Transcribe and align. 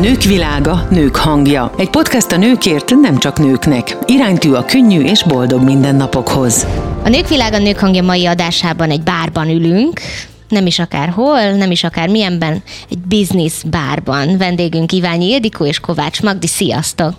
Nők 0.00 0.22
világa, 0.22 0.86
nők 0.90 1.16
hangja. 1.16 1.74
Egy 1.78 1.90
podcast 1.90 2.32
a 2.32 2.36
nőkért, 2.36 2.94
nem 2.94 3.18
csak 3.18 3.38
nőknek. 3.38 3.96
Iránytű 4.04 4.52
a 4.52 4.64
könnyű 4.64 5.00
és 5.02 5.22
boldog 5.22 5.62
mindennapokhoz. 5.62 6.66
A 7.04 7.08
Nők 7.08 7.28
világa, 7.28 7.58
nők 7.58 7.78
hangja 7.78 8.02
mai 8.02 8.26
adásában 8.26 8.90
egy 8.90 9.02
bárban 9.02 9.48
ülünk, 9.48 10.00
nem 10.48 10.66
is 10.66 10.78
akárhol, 10.78 11.50
nem 11.50 11.70
is 11.70 11.84
akár 11.84 12.08
milyenben, 12.08 12.62
egy 12.90 12.98
business 12.98 13.52
bárban. 13.70 14.36
Vendégünk 14.36 14.92
Iványi 14.92 15.28
Ildikó 15.30 15.64
és 15.64 15.80
Kovács 15.80 16.22
Magdi, 16.22 16.46
sziasztok! 16.46 17.14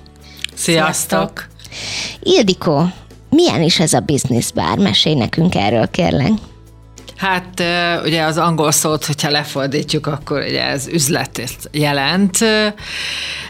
Sziasztok! 0.53 1.47
Ildikó, 2.23 2.89
milyen 3.29 3.61
is 3.61 3.79
ez 3.79 3.93
a 3.93 3.99
business 3.99 4.51
bár? 4.51 4.77
Mesélj 4.77 5.15
nekünk 5.15 5.55
erről, 5.55 5.87
kérlek. 5.87 6.31
Hát 7.19 7.63
ugye 8.03 8.23
az 8.23 8.37
angol 8.37 8.71
szót, 8.71 9.05
hogyha 9.05 9.29
lefordítjuk, 9.29 10.07
akkor 10.07 10.41
ugye 10.47 10.63
ez 10.63 10.87
üzletet 10.87 11.69
jelent. 11.71 12.37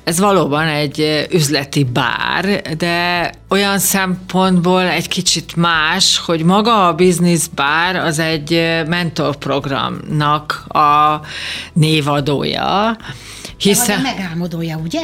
Ez 0.03 0.19
valóban 0.19 0.67
egy 0.67 1.27
üzleti 1.31 1.83
bár, 1.83 2.61
de 2.77 3.31
olyan 3.49 3.79
szempontból 3.79 4.81
egy 4.81 5.07
kicsit 5.07 5.55
más, 5.55 6.21
hogy 6.25 6.43
maga 6.43 6.87
a 6.87 6.95
business 6.95 7.47
bár 7.55 7.95
az 7.95 8.19
egy 8.19 8.81
mentorprogramnak 8.87 10.63
a 10.67 11.19
névadója. 11.73 12.97
Hiszen... 13.57 14.01
De 14.01 14.09
a 14.09 14.15
megálmodója, 14.15 14.77
ugye? 14.77 15.01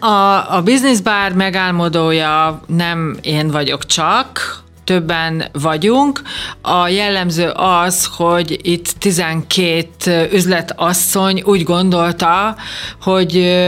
A, 0.00 0.54
a 0.56 0.62
business 0.64 1.00
bar 1.00 1.32
megálmodója 1.32 2.60
nem 2.66 3.16
én 3.22 3.50
vagyok 3.50 3.86
csak, 3.86 4.63
többen 4.84 5.44
vagyunk. 5.52 6.22
A 6.62 6.88
jellemző 6.88 7.48
az, 7.54 8.08
hogy 8.16 8.58
itt 8.62 8.94
12 8.98 10.28
üzletasszony 10.32 11.42
úgy 11.44 11.62
gondolta, 11.62 12.56
hogy 13.02 13.62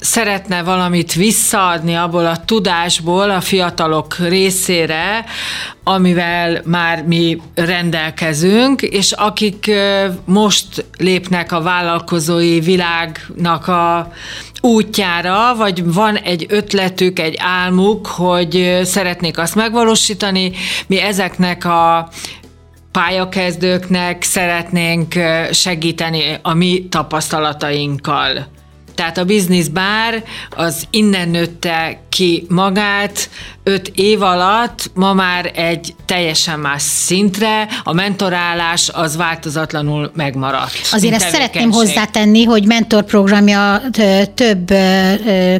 szeretne 0.00 0.62
valamit 0.62 1.12
visszaadni 1.12 1.94
abból 1.94 2.26
a 2.26 2.44
tudásból 2.44 3.30
a 3.30 3.40
fiatalok 3.40 4.18
részére, 4.18 5.24
amivel 5.84 6.60
már 6.64 7.02
mi 7.02 7.40
rendelkezünk, 7.54 8.82
és 8.82 9.12
akik 9.12 9.70
most 10.24 10.84
lépnek 10.98 11.52
a 11.52 11.62
vállalkozói 11.62 12.60
világnak 12.60 13.68
a 13.68 14.12
útjára, 14.60 15.54
vagy 15.56 15.92
van 15.92 16.16
egy 16.16 16.46
ötletük, 16.48 17.18
egy 17.18 17.36
álmuk, 17.38 18.06
hogy 18.06 18.80
szeretnék 18.84 19.38
azt 19.38 19.54
megvalósítani, 19.54 20.52
mi 20.86 21.00
ezeknek 21.00 21.64
a 21.64 22.08
pályakezdőknek 22.92 24.22
szeretnénk 24.22 25.14
segíteni 25.50 26.38
a 26.42 26.54
mi 26.54 26.86
tapasztalatainkkal. 26.88 28.54
Tehát 28.96 29.18
a 29.18 29.24
Business 29.24 29.68
Bar 29.68 30.22
az 30.50 30.86
innen 30.90 31.28
nőtte 31.28 32.00
ki 32.08 32.46
magát 32.48 33.28
öt 33.68 33.92
év 33.94 34.22
alatt, 34.22 34.90
ma 34.94 35.12
már 35.12 35.52
egy 35.54 35.94
teljesen 36.04 36.58
más 36.58 36.82
szintre, 36.82 37.68
a 37.84 37.92
mentorálás 37.92 38.88
az 38.92 39.16
változatlanul 39.16 40.10
megmaradt. 40.14 40.72
Azért 40.92 41.14
ezt 41.14 41.30
szeretném 41.30 41.70
hozzátenni, 41.70 42.44
hogy 42.44 42.66
mentorprogramja 42.66 43.82
több 44.34 44.72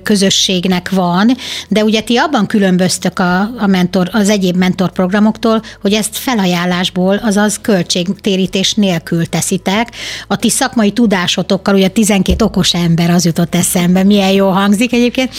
közösségnek 0.03 0.91
van, 0.91 1.37
de 1.69 1.85
ugye 1.85 2.01
ti 2.01 2.17
abban 2.17 2.47
különböztök 2.47 3.19
a, 3.19 3.41
a 3.41 3.67
mentor, 3.67 4.09
az 4.13 4.29
egyéb 4.29 4.57
mentorprogramoktól, 4.57 5.63
hogy 5.81 5.93
ezt 5.93 6.17
felajánlásból, 6.17 7.17
azaz 7.17 7.59
költségtérítés 7.61 8.75
nélkül 8.75 9.27
teszitek. 9.27 9.89
A 10.27 10.37
ti 10.37 10.51
szakmai 10.51 10.93
tudásotokkal, 10.93 11.75
ugye 11.75 11.89
12 11.89 12.45
okos 12.45 12.75
ember 12.75 13.11
az 13.11 13.26
jutott 13.27 13.55
eszembe, 13.55 14.03
milyen 14.03 14.31
jó 14.31 14.49
hangzik 14.49 14.93
egyébként, 14.93 15.35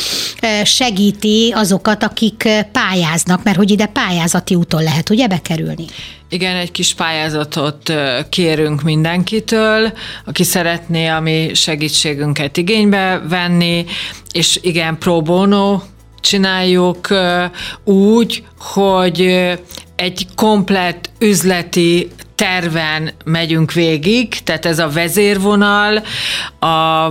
segíti 0.63 1.53
azokat, 1.55 2.03
akik 2.03 2.49
pályáznak, 2.71 3.43
mert 3.43 3.57
hogy 3.57 3.71
ide 3.71 3.85
pályázati 3.85 4.55
úton 4.55 4.83
lehet 4.83 5.09
ugye 5.09 5.27
bekerülni? 5.27 5.85
Igen, 6.29 6.55
egy 6.55 6.71
kis 6.71 6.93
pályázatot 6.93 7.93
kérünk 8.29 8.81
mindenkitől, 8.81 9.93
aki 10.25 10.43
szeretné 10.43 11.07
a 11.07 11.19
mi 11.19 11.51
segítségünket 11.53 12.57
igénybe 12.57 13.21
venni, 13.29 13.85
és 14.31 14.59
igen, 14.61 14.97
pro 14.97 15.21
bono 15.21 15.81
csináljuk 16.21 17.07
úgy, 17.83 18.43
hogy 18.59 19.21
egy 19.95 20.27
komplett 20.35 21.09
üzleti 21.19 22.09
terven 22.37 23.11
megyünk 23.25 23.73
végig, 23.73 24.43
tehát 24.43 24.65
ez 24.65 24.79
a 24.79 24.89
vezérvonal 24.89 26.03
a, 26.59 27.05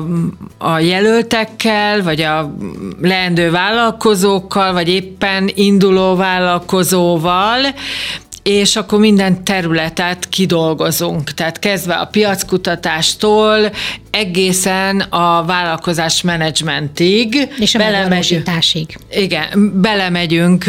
a 0.59 0.79
jelöltekkel, 0.79 2.03
vagy 2.03 2.21
a 2.21 2.55
leendő 3.01 3.51
vállalkozókkal, 3.51 4.73
vagy 4.73 4.89
éppen 4.89 5.51
induló 5.55 6.15
vállalkozóval, 6.15 7.61
és 8.47 8.77
akkor 8.77 8.99
minden 8.99 9.45
területet 9.45 10.29
kidolgozunk. 10.29 11.31
Tehát 11.31 11.59
kezdve 11.59 11.95
a 11.95 12.05
piackutatástól 12.05 13.71
egészen 14.11 15.01
a 15.01 15.45
vállalkozás 15.45 16.23
menedzsmentig. 16.23 17.49
És 17.59 17.75
a 17.75 17.79
belemegyünk, 17.79 18.45
Igen, 19.11 19.81
belemegyünk 19.81 20.65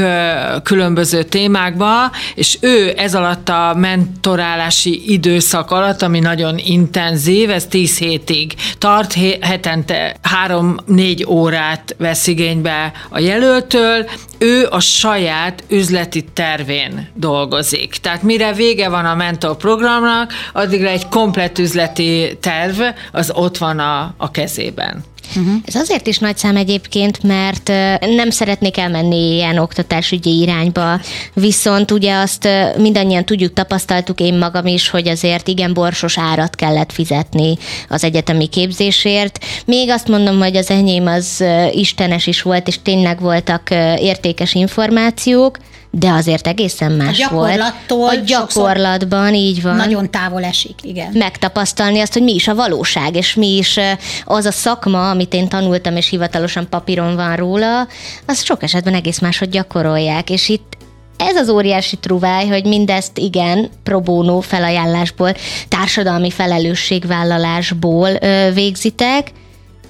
különböző 0.64 1.24
témákba, 1.24 2.12
és 2.36 2.58
ő 2.62 2.94
ez 2.98 3.16
alatt 3.16 3.50
a 3.50 3.74
mentorálási 3.76 5.12
időszak 5.12 5.72
alatt, 5.72 6.02
ami 6.02 6.20
nagyon 6.20 6.58
intenzív, 6.58 7.50
ez 7.50 7.66
10 7.66 7.98
hétig 7.98 8.54
tart, 8.78 9.16
hetente 9.42 10.16
3-4 10.48 11.28
órát 11.28 11.96
vesz 11.98 12.28
igénybe 12.28 12.92
a 13.10 13.20
jelöltől, 13.20 14.10
ő 14.38 14.68
a 14.70 14.80
saját 14.80 15.64
üzleti 15.70 16.26
tervén 16.34 17.08
dolgozik. 17.14 17.67
Tehát 18.02 18.24
mire 18.24 18.54
vége 18.54 18.90
van 18.90 19.06
a 19.06 19.16
mentor 19.16 19.58
programnak, 19.58 20.34
addigra 20.54 20.90
egy 20.90 21.08
komplett 21.08 21.60
üzleti 21.60 22.38
terv 22.42 22.82
az 23.12 23.32
ott 23.36 23.58
van 23.58 23.80
a, 23.80 24.14
a 24.18 24.32
kezében. 24.32 25.04
Uh-huh. 25.36 25.54
Ez 25.66 25.76
azért 25.76 26.08
is 26.08 26.18
nagy 26.18 26.38
szám 26.38 26.56
egyébként, 26.56 27.24
mert 27.24 27.68
nem 28.16 28.30
szeretnék 28.30 28.78
elmenni 28.78 29.36
ilyen 29.36 29.58
oktatásügyi 29.58 30.40
irányba, 30.42 31.00
viszont 31.34 31.92
ugye 31.92 32.16
azt 32.16 32.48
mindannyian 32.78 33.26
tudjuk, 33.26 33.54
tapasztaltuk 33.54 34.20
én 34.20 34.38
magam 34.38 34.66
is, 34.66 34.90
hogy 34.90 35.08
azért 35.08 35.48
igen 35.48 35.74
borsos 35.74 36.18
árat 36.18 36.56
kellett 36.56 36.92
fizetni 36.92 37.58
az 37.90 38.04
egyetemi 38.04 38.48
képzésért. 38.48 39.46
Még 39.66 39.90
azt 39.90 40.08
mondom, 40.08 40.40
hogy 40.40 40.56
az 40.56 40.70
enyém 40.70 41.08
az 41.08 41.44
istenes 41.72 42.28
is 42.28 42.42
volt, 42.42 42.68
és 42.68 42.82
tényleg 42.82 43.20
voltak 43.20 43.70
értékes 44.00 44.54
információk, 44.54 45.58
de 45.92 46.09
azért 46.09 46.48
egészen 46.48 46.92
más 46.92 47.20
a 47.20 47.34
volt. 47.34 47.59
A 47.90 48.16
gyakorlatban, 48.25 49.34
így 49.34 49.62
van. 49.62 49.75
Nagyon 49.75 50.12
távol 50.12 50.44
esik, 50.44 50.75
igen. 50.81 51.12
Megtapasztalni 51.14 52.00
azt, 52.00 52.14
hogy 52.14 52.24
mi 52.24 52.34
is 52.34 52.48
a 52.48 52.56
valóság, 52.56 53.16
és 53.16 53.36
mi 53.36 53.58
is 53.58 53.80
az 54.25 54.46
a 54.46 54.52
szakma, 54.52 55.09
amit 55.09 55.34
én 55.34 55.48
tanultam, 55.48 55.96
és 55.96 56.09
hivatalosan 56.09 56.70
papíron 56.70 57.16
van 57.16 57.36
róla, 57.36 57.88
az 58.25 58.44
sok 58.44 58.64
esetben 58.64 58.94
egész 58.94 59.20
máshogy 59.20 59.50
gyakorolják, 59.50 60.30
és 60.30 60.50
itt 60.50 60.78
ez 61.18 61.36
az 61.36 61.50
óriási 61.50 61.96
truváj, 61.96 62.48
hogy 62.48 62.66
mindezt 62.66 63.18
igen, 63.18 63.69
pro 63.84 64.00
bono 64.00 64.40
felajánlásból, 64.40 65.34
társadalmi 65.68 66.31
felelősségvállalásból 66.31 68.09
ö, 68.22 68.50
végzitek, 68.54 69.31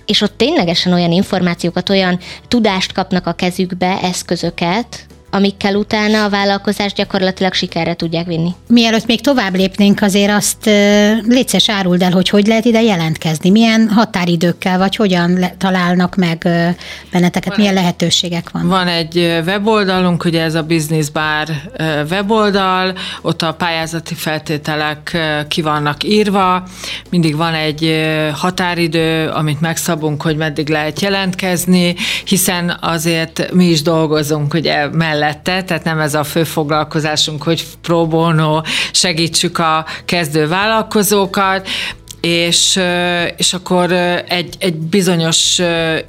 és 0.06 0.22
ott 0.22 0.38
ténylegesen 0.38 0.94
olyan 0.94 1.12
információkat, 1.12 1.90
olyan 1.90 2.20
tudást 2.48 2.94
kapnak 2.94 3.28
a 3.28 3.34
kezükbe, 3.34 4.00
eszközöket, 4.02 5.08
amikkel 5.30 5.76
utána 5.76 6.24
a 6.24 6.30
vállalkozást 6.30 6.96
gyakorlatilag 6.96 7.54
sikerre 7.54 7.94
tudják 7.94 8.26
vinni. 8.26 8.52
Mielőtt 8.68 9.06
még 9.06 9.22
tovább 9.22 9.56
lépnénk, 9.56 10.02
azért 10.02 10.32
azt 10.32 10.66
létszes 11.28 11.70
áruld 11.70 12.02
el, 12.02 12.12
hogy 12.12 12.30
hogy 12.30 12.48
lehet 12.48 12.66
ide 12.66 12.82
jelentkezni, 12.82 13.50
milyen 13.50 13.90
határidőkkel, 13.90 14.78
vagy 14.78 14.96
hogyan 14.96 15.40
le, 15.40 15.56
találnak 15.58 16.16
meg 16.16 16.38
benneteket, 17.12 17.48
van 17.48 17.58
milyen 17.58 17.76
egy, 17.76 17.80
lehetőségek 17.80 18.50
van. 18.52 18.68
Van 18.68 18.88
egy 18.88 19.42
weboldalunk, 19.46 20.26
ugye 20.26 20.42
ez 20.42 20.56
a 20.56 20.64
Business 20.64 21.10
Bar 21.10 21.48
weboldal, 22.10 22.94
ott 23.22 23.42
a 23.42 23.54
pályázati 23.54 24.14
feltételek 24.14 25.18
ki 25.48 25.62
vannak 25.62 26.04
írva, 26.04 26.64
mindig 27.10 27.36
van 27.36 27.54
egy 27.54 28.08
határidő, 28.34 29.28
amit 29.28 29.62
megszabunk, 29.62 30.22
hogy 30.22 30.38
meddig 30.38 30.70
lehet 30.70 31.00
jelentkezni, 31.00 31.96
hiszen 32.26 32.78
azért 32.82 33.52
mi 33.54 33.66
is 33.66 33.82
dolgozunk 33.82 34.54
ugye 34.54 34.88
mellett 34.88 35.16
mellette, 35.18 35.64
tehát 35.64 35.84
nem 35.84 36.00
ez 36.00 36.14
a 36.14 36.24
fő 36.24 36.44
foglalkozásunk, 36.44 37.44
hogy 37.44 37.66
pro 37.82 38.08
bono 38.08 38.62
segítsük 38.92 39.60
a 39.60 39.86
kezdő 40.06 40.48
vállalkozókat, 40.48 41.68
és, 42.22 42.80
és 43.38 43.54
akkor 43.54 43.92
egy, 44.28 44.56
egy 44.60 44.76
bizonyos 44.76 45.62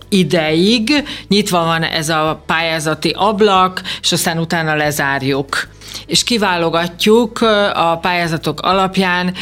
ideig 0.09 1.05
nyitva 1.29 1.65
van 1.65 1.83
ez 1.83 2.09
a 2.09 2.43
pályázati 2.47 3.15
ablak, 3.17 3.83
és 4.01 4.13
aztán 4.13 4.39
utána 4.39 4.75
lezárjuk. 4.75 5.69
És 6.07 6.25
kiválogatjuk 6.25 7.41
a 7.75 7.97
pályázatok 7.97 8.61
alapján, 8.61 9.35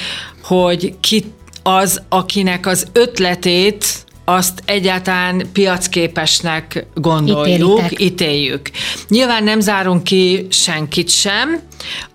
hogy 0.42 0.94
ki 1.00 1.24
az, 1.62 2.02
akinek 2.08 2.66
az 2.66 2.86
ötletét 2.92 4.05
azt 4.28 4.62
egyáltalán 4.64 5.42
piacképesnek 5.52 6.86
gondoljuk, 6.94 7.76
Ítélitek. 7.78 8.00
ítéljük. 8.00 8.70
Nyilván 9.08 9.44
nem 9.44 9.60
zárunk 9.60 10.04
ki 10.04 10.46
senkit 10.50 11.10
sem, 11.10 11.60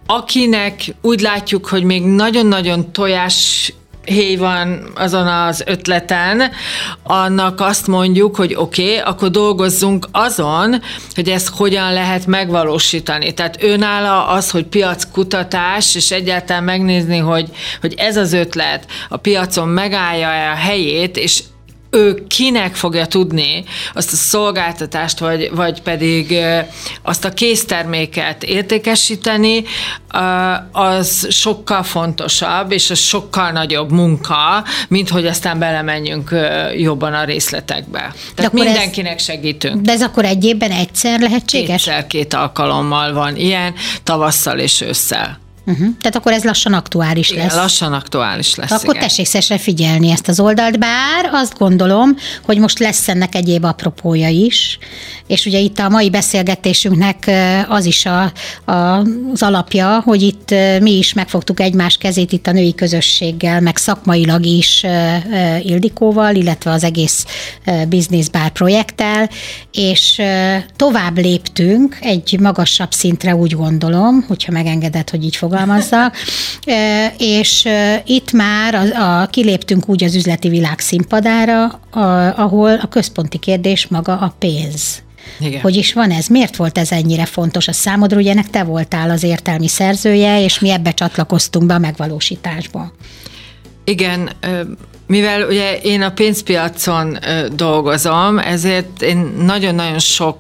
akinek 0.05 0.95
úgy 1.01 1.19
látjuk, 1.19 1.67
hogy 1.67 1.83
még 1.83 2.03
nagyon-nagyon 2.03 2.91
tojás 2.91 3.73
héj 4.05 4.35
van 4.35 4.91
azon 4.95 5.27
az 5.27 5.63
ötleten, 5.65 6.51
annak 7.03 7.59
azt 7.59 7.87
mondjuk, 7.87 8.35
hogy 8.35 8.53
oké, 8.55 8.83
okay, 8.83 8.97
akkor 8.97 9.29
dolgozzunk 9.29 10.07
azon, 10.11 10.81
hogy 11.15 11.29
ezt 11.29 11.49
hogyan 11.49 11.93
lehet 11.93 12.25
megvalósítani. 12.25 13.33
Tehát 13.33 13.63
önála 13.63 14.27
az, 14.27 14.49
hogy 14.49 14.65
piackutatás, 14.65 15.95
és 15.95 16.11
egyáltalán 16.11 16.63
megnézni, 16.63 17.17
hogy, 17.17 17.49
hogy 17.81 17.93
ez 17.97 18.17
az 18.17 18.33
ötlet 18.33 18.85
a 19.09 19.17
piacon 19.17 19.67
megállja-e 19.67 20.51
a 20.51 20.55
helyét, 20.55 21.17
és 21.17 21.43
ő 21.91 22.23
kinek 22.27 22.75
fogja 22.75 23.05
tudni 23.05 23.63
azt 23.93 24.13
a 24.13 24.15
szolgáltatást, 24.15 25.19
vagy, 25.19 25.49
vagy 25.53 25.81
pedig 25.81 26.35
azt 27.01 27.25
a 27.25 27.29
készterméket 27.29 28.43
értékesíteni, 28.43 29.63
az 30.71 31.27
sokkal 31.29 31.83
fontosabb, 31.83 32.71
és 32.71 32.89
az 32.89 32.99
sokkal 32.99 33.51
nagyobb 33.51 33.91
munka, 33.91 34.63
mint 34.87 35.09
hogy 35.09 35.25
aztán 35.25 35.59
belemenjünk 35.59 36.35
jobban 36.77 37.13
a 37.13 37.23
részletekbe. 37.23 38.13
Tehát 38.35 38.53
mindenkinek 38.53 39.15
ez, 39.15 39.23
segítünk. 39.23 39.81
De 39.81 39.91
ez 39.91 40.01
akkor 40.01 40.25
egy 40.25 40.45
évben 40.45 40.71
egyszer 40.71 41.19
lehetséges? 41.19 41.87
Egyszer 41.87 42.07
két 42.07 42.33
alkalommal 42.33 43.13
van 43.13 43.35
ilyen, 43.35 43.73
tavasszal 44.03 44.59
és 44.59 44.81
ősszel. 44.81 45.40
Uh-huh. 45.65 45.87
Tehát 45.99 46.15
akkor 46.15 46.31
ez 46.31 46.43
lassan 46.43 46.73
aktuális 46.73 47.29
igen, 47.29 47.45
lesz. 47.45 47.55
lassan 47.55 47.93
aktuális 47.93 48.55
lesz. 48.55 48.71
Akkor 48.71 48.95
igen. 48.95 49.07
tessék 49.07 49.25
szesre 49.25 49.57
figyelni 49.57 50.09
ezt 50.09 50.27
az 50.27 50.39
oldalt, 50.39 50.79
bár 50.79 51.29
azt 51.31 51.57
gondolom, 51.57 52.15
hogy 52.45 52.57
most 52.57 52.79
lesz 52.79 53.07
ennek 53.07 53.35
egyéb 53.35 53.63
apropója 53.63 54.27
is, 54.29 54.77
és 55.27 55.45
ugye 55.45 55.59
itt 55.59 55.79
a 55.79 55.89
mai 55.89 56.09
beszélgetésünknek 56.09 57.31
az 57.67 57.85
is 57.85 58.05
a, 58.05 58.31
a, 58.71 58.97
az 59.33 59.41
alapja, 59.41 60.01
hogy 60.05 60.21
itt 60.21 60.53
mi 60.81 60.97
is 60.97 61.13
megfogtuk 61.13 61.59
egymás 61.59 61.97
kezét 61.97 62.31
itt 62.31 62.47
a 62.47 62.51
női 62.51 62.75
közösséggel, 62.75 63.61
meg 63.61 63.77
szakmailag 63.77 64.45
is 64.45 64.85
Ildikóval, 65.61 66.35
illetve 66.35 66.71
az 66.71 66.83
egész 66.83 67.25
Business 67.87 68.29
Bar 68.29 68.49
projekttel, 68.49 69.29
és 69.71 70.21
tovább 70.75 71.17
léptünk 71.17 71.97
egy 72.01 72.37
magasabb 72.39 72.91
szintre, 72.91 73.35
úgy 73.35 73.55
gondolom, 73.55 74.25
hogyha 74.27 74.51
megengedett, 74.51 75.09
hogy 75.09 75.23
így 75.23 75.35
fogalmazzak, 75.51 76.15
és 77.17 77.67
itt 78.05 78.31
már 78.31 78.75
a, 78.75 79.21
a, 79.21 79.25
kiléptünk 79.25 79.89
úgy 79.89 80.03
az 80.03 80.15
üzleti 80.15 80.49
világ 80.49 80.79
színpadára, 80.79 81.63
a, 81.89 81.99
ahol 82.39 82.73
a 82.73 82.87
központi 82.87 83.37
kérdés 83.37 83.87
maga 83.87 84.17
a 84.17 84.35
pénz. 84.39 85.01
Igen. 85.39 85.61
Hogy 85.61 85.75
is 85.75 85.93
van 85.93 86.11
ez? 86.11 86.27
Miért 86.27 86.55
volt 86.55 86.77
ez 86.77 86.91
ennyire 86.91 87.25
fontos 87.25 87.67
a 87.67 87.73
számodra? 87.73 88.17
Ugye 88.17 88.31
ennek 88.31 88.49
te 88.49 88.63
voltál 88.63 89.09
az 89.09 89.23
értelmi 89.23 89.67
szerzője, 89.67 90.43
és 90.43 90.59
mi 90.59 90.69
ebbe 90.69 90.91
csatlakoztunk 90.91 91.65
be 91.65 91.73
a 91.73 91.79
megvalósításba. 91.79 92.91
Igen, 93.83 94.29
mivel 95.07 95.47
ugye 95.47 95.77
én 95.77 96.01
a 96.01 96.11
pénzpiacon 96.11 97.17
dolgozom, 97.55 98.39
ezért 98.39 99.01
én 99.01 99.17
nagyon-nagyon 99.45 99.99
sok 99.99 100.39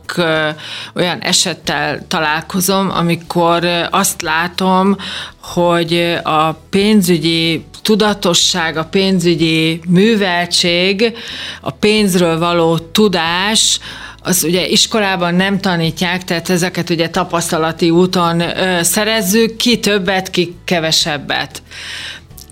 olyan 0.95 1.19
esettel 1.19 2.07
találkozom, 2.07 2.89
amikor 2.89 3.65
azt 3.89 4.21
látom, 4.21 4.95
hogy 5.41 6.17
a 6.23 6.51
pénzügyi 6.51 7.65
tudatosság, 7.81 8.77
a 8.77 8.85
pénzügyi 8.85 9.81
műveltség, 9.87 11.17
a 11.61 11.71
pénzről 11.71 12.39
való 12.39 12.77
tudás, 12.77 13.79
az 14.23 14.43
ugye 14.43 14.67
iskolában 14.67 15.35
nem 15.35 15.59
tanítják, 15.59 16.23
tehát 16.23 16.49
ezeket 16.49 16.89
ugye 16.89 17.09
tapasztalati 17.09 17.89
úton 17.89 18.39
ö, 18.39 18.83
szerezzük, 18.83 19.55
ki 19.55 19.79
többet, 19.79 20.29
ki 20.29 20.55
kevesebbet. 20.65 21.61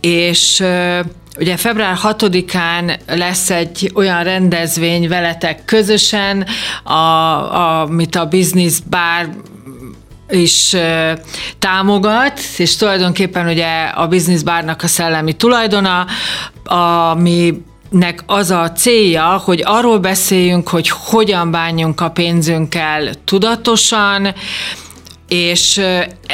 És 0.01 0.63
Ugye 1.39 1.57
február 1.57 1.97
6-án 2.03 2.99
lesz 3.07 3.49
egy 3.49 3.91
olyan 3.95 4.23
rendezvény 4.23 5.07
veletek 5.07 5.65
közösen, 5.65 6.45
a, 6.83 6.91
a, 6.91 7.81
amit 7.81 8.15
a 8.15 8.27
Business 8.27 8.79
Bar 8.89 9.29
is 10.29 10.75
támogat, 11.59 12.39
és 12.57 12.75
tulajdonképpen 12.75 13.47
ugye 13.47 13.83
a 13.83 14.07
Business 14.07 14.41
Barnak 14.41 14.83
a 14.83 14.87
szellemi 14.87 15.33
tulajdona, 15.33 16.05
ami 16.63 17.61
nek 17.89 18.23
az 18.25 18.51
a 18.51 18.71
célja, 18.71 19.41
hogy 19.45 19.61
arról 19.65 19.99
beszéljünk, 19.99 20.67
hogy 20.67 20.89
hogyan 20.89 21.51
bánjunk 21.51 22.01
a 22.01 22.09
pénzünkkel 22.09 23.13
tudatosan, 23.25 24.33
és 25.27 25.81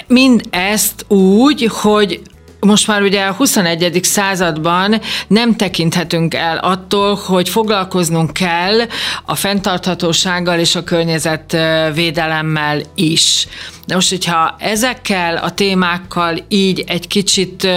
mind 0.08 0.42
ezt 0.50 1.06
úgy, 1.08 1.70
hogy 1.72 2.22
most 2.66 2.88
már 2.88 3.02
ugye 3.02 3.26
a 3.26 3.34
21. 3.34 4.00
században 4.04 5.02
nem 5.28 5.56
tekinthetünk 5.56 6.34
el 6.34 6.58
attól, 6.58 7.20
hogy 7.26 7.50
foglalkoznunk 7.50 8.34
kell 8.34 8.80
a 9.26 9.36
fenntarthatósággal 9.36 10.60
és 10.60 10.76
a 10.76 10.84
környezetvédelemmel 10.84 12.82
is. 12.96 13.48
De 13.88 13.96
most, 13.96 14.10
hogyha 14.10 14.56
ezekkel 14.60 15.38
a 15.38 15.52
témákkal 15.52 16.38
így 16.48 16.84
egy 16.88 17.08
kicsit 17.08 17.68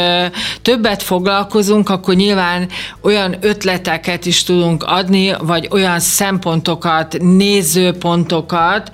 többet 0.62 1.02
foglalkozunk, 1.02 1.88
akkor 1.88 2.14
nyilván 2.14 2.68
olyan 3.00 3.36
ötleteket 3.40 4.26
is 4.26 4.42
tudunk 4.42 4.82
adni, 4.82 5.34
vagy 5.38 5.68
olyan 5.70 6.00
szempontokat, 6.00 7.16
nézőpontokat, 7.20 8.90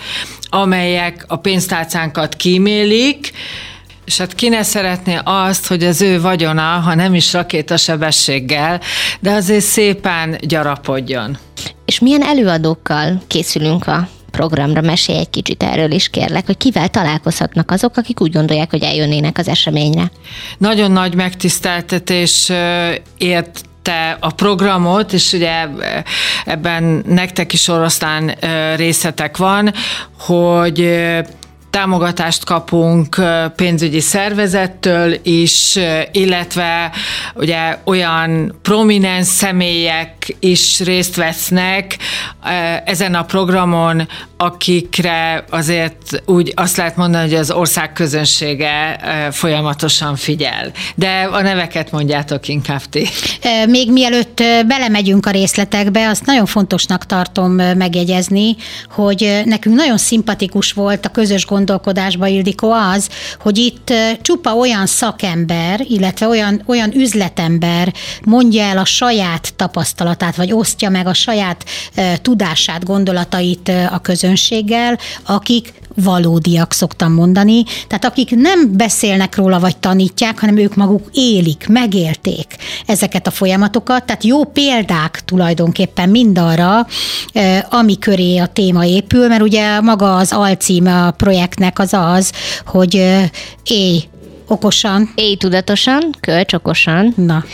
amelyek 0.51 1.25
a 1.29 1.37
pénztárcánkat 1.37 2.35
kímélik, 2.37 3.33
és 4.05 4.19
hát 4.19 4.35
ki 4.35 4.49
ne 4.49 4.63
szeretné 4.63 5.19
azt, 5.25 5.67
hogy 5.67 5.85
az 5.85 6.03
ő 6.03 6.21
vagyona, 6.21 6.63
ha 6.63 6.95
nem 6.95 7.15
is 7.15 7.33
rakétasebességgel, 7.33 8.81
de 9.21 9.31
azért 9.31 9.65
szépen 9.65 10.37
gyarapodjon. 10.41 11.39
És 11.85 11.99
milyen 11.99 12.23
előadókkal 12.23 13.23
készülünk 13.27 13.87
a 13.87 14.09
programra? 14.31 14.81
Mesélj 14.81 15.19
egy 15.19 15.31
kicsit 15.31 15.63
erről 15.63 15.91
is, 15.91 16.09
kérlek, 16.09 16.47
hogy 16.47 16.57
kivel 16.57 16.89
találkozhatnak 16.89 17.71
azok, 17.71 17.97
akik 17.97 18.21
úgy 18.21 18.33
gondolják, 18.33 18.71
hogy 18.71 18.83
eljönnének 18.83 19.39
az 19.39 19.49
eseményre. 19.49 20.11
Nagyon 20.59 20.91
nagy 20.91 21.15
megtiszteltetés 21.15 22.53
ért 23.19 23.61
te 23.83 24.17
a 24.21 24.31
programot, 24.31 25.13
és 25.13 25.33
ugye 25.33 25.67
ebben 26.45 27.05
nektek 27.07 27.53
is 27.53 27.69
oroszlán 27.69 28.35
részletek 28.77 29.37
van, 29.37 29.73
hogy 30.19 30.99
támogatást 31.75 32.45
kapunk 32.45 33.21
pénzügyi 33.57 34.01
szervezettől 34.01 35.19
is, 35.23 35.79
illetve 36.13 36.91
ugye 37.35 37.79
olyan 37.85 38.59
prominens 38.63 39.27
személyek 39.27 40.37
is 40.41 40.81
részt 40.81 41.17
vesznek 41.17 41.97
ezen 42.85 43.15
a 43.15 43.25
programon, 43.25 44.09
akikre 44.37 45.45
azért 45.51 46.23
úgy 46.27 46.53
azt 46.57 46.77
lehet 46.77 46.97
mondani, 46.97 47.29
hogy 47.29 47.39
az 47.39 47.51
ország 47.51 47.93
közönsége 47.93 49.01
folyamatosan 49.33 50.17
figyel. 50.17 50.73
De 50.95 51.29
a 51.33 51.43
neveket 51.43 51.91
mondjátok 51.91 52.49
inkább 52.49 52.83
ti. 52.91 53.09
Még 53.69 53.93
mielőtt 53.93 54.43
belemegyünk 54.67 55.27
a 55.27 55.31
részletekbe, 55.31 56.09
azt 56.09 56.27
nagyon 56.27 56.47
fontosnak 56.47 57.07
tartom 57.07 57.53
megjegyezni, 57.53 58.57
hogy 58.91 59.43
nekünk 59.45 59.77
nagyon 59.77 59.99
szimpatikus 59.99 60.73
volt 60.73 61.07
a 61.07 61.11
közös 61.11 61.45
gondolkodásba, 61.65 62.27
Ildikó, 62.27 62.73
az, 62.73 63.09
hogy 63.41 63.59
itt 63.59 63.93
csupa 64.23 64.55
olyan 64.55 64.87
szakember, 64.87 65.81
illetve 65.89 66.27
olyan, 66.27 66.63
olyan 66.67 66.95
üzletember 66.95 67.93
mondja 68.25 68.63
el 68.63 68.79
a 68.79 68.85
saját 68.85 69.55
tapasztalatát, 69.57 70.37
vagy 70.37 70.53
osztja 70.53 70.89
meg 70.89 71.07
a 71.07 71.15
saját 71.15 71.65
tudását, 72.23 72.85
gondolatait 72.85 73.73
a 73.91 73.99
közönséggel, 73.99 74.99
akik 75.27 75.73
valódiak 75.95 76.73
szoktam 76.73 77.13
mondani, 77.13 77.65
tehát 77.87 78.05
akik 78.05 78.31
nem 78.31 78.77
beszélnek 78.77 79.37
róla 79.37 79.61
vagy 79.61 79.77
tanítják, 79.77 80.39
hanem 80.41 80.57
ők 80.57 80.75
maguk 80.75 81.09
élik, 81.13 81.67
megélték 81.69 82.47
ezeket 82.87 83.27
a 83.27 83.31
folyamatokat, 83.31 84.05
tehát 84.05 84.25
jó 84.25 84.45
példák 84.45 85.23
tulajdonképpen 85.25 86.09
mindarra, 86.09 86.87
ami 87.71 87.99
köré 87.99 88.37
a 88.37 88.47
téma 88.47 88.85
épül, 88.85 89.29
mert 89.29 89.43
ugye 89.43 89.81
maga 89.81 90.17
az 90.17 90.33
alcíme 90.33 91.07
a 91.07 91.11
projektnek 91.11 91.79
az 91.79 91.93
az, 91.93 92.33
hogy 92.67 93.21
éj 93.65 94.05
okosan. 94.47 95.13
Éj 95.15 95.37
tudatosan, 95.37 96.11
kölcs 96.21 96.53
okosan. 96.53 97.13
Na. 97.17 97.45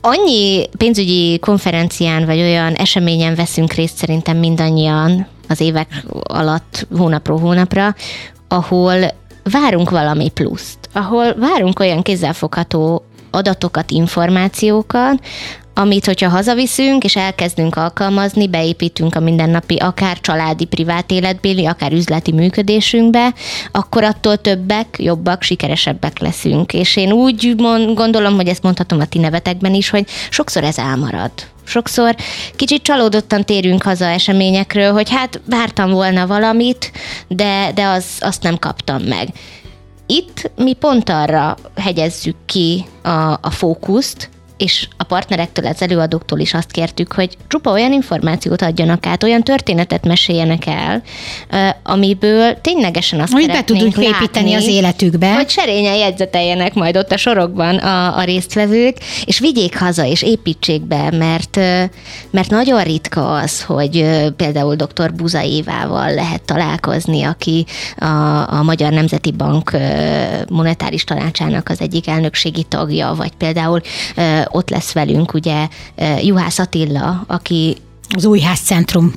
Annyi 0.00 0.68
pénzügyi 0.76 1.38
konferencián 1.38 2.26
vagy 2.26 2.38
olyan 2.38 2.74
eseményen 2.74 3.34
veszünk 3.34 3.72
részt 3.72 3.96
szerintem 3.96 4.36
mindannyian, 4.36 5.26
az 5.50 5.60
évek 5.60 6.04
alatt, 6.22 6.86
hónapról 6.96 7.38
hónapra, 7.38 7.94
ahol 8.48 8.96
várunk 9.42 9.90
valami 9.90 10.28
pluszt, 10.28 10.78
ahol 10.92 11.34
várunk 11.34 11.78
olyan 11.78 12.02
kézzelfogható 12.02 13.04
adatokat, 13.30 13.90
információkat, 13.90 15.24
amit, 15.74 16.04
hogyha 16.04 16.28
hazaviszünk, 16.28 17.04
és 17.04 17.16
elkezdünk 17.16 17.76
alkalmazni, 17.76 18.48
beépítünk 18.48 19.14
a 19.14 19.20
mindennapi, 19.20 19.76
akár 19.76 20.20
családi, 20.20 20.64
privát 20.64 21.10
életbéli, 21.10 21.66
akár 21.66 21.92
üzleti 21.92 22.32
működésünkbe, 22.32 23.34
akkor 23.72 24.04
attól 24.04 24.36
többek, 24.36 24.96
jobbak, 24.98 25.42
sikeresebbek 25.42 26.18
leszünk. 26.18 26.72
És 26.72 26.96
én 26.96 27.12
úgy 27.12 27.54
mond, 27.56 27.94
gondolom, 27.94 28.34
hogy 28.34 28.48
ezt 28.48 28.62
mondhatom 28.62 29.00
a 29.00 29.06
ti 29.06 29.18
nevetekben 29.18 29.74
is, 29.74 29.90
hogy 29.90 30.04
sokszor 30.30 30.64
ez 30.64 30.78
elmarad. 30.78 31.30
Sokszor 31.64 32.14
kicsit 32.56 32.82
csalódottan 32.82 33.44
térünk 33.44 33.82
haza 33.82 34.04
eseményekről, 34.04 34.92
hogy 34.92 35.10
hát 35.10 35.40
vártam 35.46 35.90
volna 35.90 36.26
valamit, 36.26 36.92
de, 37.28 37.70
de 37.74 37.86
az, 37.86 38.04
azt 38.20 38.42
nem 38.42 38.58
kaptam 38.58 39.02
meg. 39.02 39.28
Itt 40.06 40.50
mi 40.56 40.72
pont 40.72 41.08
arra 41.08 41.56
hegyezzük 41.76 42.36
ki 42.46 42.84
a, 43.02 43.32
a 43.40 43.50
fókuszt, 43.50 44.30
és 44.60 44.88
a 44.96 45.04
partnerektől, 45.04 45.66
az 45.66 45.82
előadóktól 45.82 46.38
is 46.38 46.54
azt 46.54 46.70
kértük, 46.70 47.12
hogy 47.12 47.36
csupa 47.48 47.70
olyan 47.70 47.92
információt 47.92 48.62
adjanak 48.62 49.06
át, 49.06 49.22
olyan 49.22 49.42
történetet 49.42 50.06
meséljenek 50.06 50.66
el, 50.66 51.02
amiből 51.82 52.60
ténylegesen 52.60 53.20
azt 53.20 53.32
Amit 53.32 53.46
be 53.46 53.64
tudunk 53.64 53.96
látni, 53.96 54.04
építeni 54.04 54.54
az 54.54 54.66
életükbe. 54.66 55.34
Hogy 55.34 55.48
serényen 55.48 55.94
jegyzeteljenek 55.94 56.74
majd 56.74 56.96
ott 56.96 57.12
a 57.12 57.16
sorokban 57.16 57.76
a, 57.76 58.16
a 58.18 58.24
résztvevők, 58.24 58.96
és 59.24 59.38
vigyék 59.38 59.78
haza, 59.78 60.04
és 60.04 60.22
építsék 60.22 60.82
be, 60.82 61.10
mert, 61.10 61.56
mert 62.30 62.50
nagyon 62.50 62.82
ritka 62.82 63.32
az, 63.32 63.62
hogy 63.62 64.06
például 64.36 64.74
dr. 64.74 65.12
Buza 65.12 65.42
Évával 65.42 66.14
lehet 66.14 66.42
találkozni, 66.42 67.22
aki 67.22 67.66
a, 67.96 68.06
a 68.52 68.62
Magyar 68.62 68.92
Nemzeti 68.92 69.30
Bank 69.30 69.76
monetáris 70.48 71.04
tanácsának 71.04 71.68
az 71.68 71.80
egyik 71.80 72.08
elnökségi 72.08 72.62
tagja, 72.62 73.14
vagy 73.16 73.32
például 73.38 73.80
ott 74.50 74.70
lesz 74.70 74.92
velünk 74.92 75.34
ugye 75.34 75.68
Juhász 76.22 76.58
Attila, 76.58 77.24
aki 77.26 77.76
az 78.16 78.24
új 78.24 78.40
házcentrum 78.40 79.12